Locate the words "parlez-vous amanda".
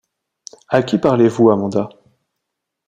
0.97-1.87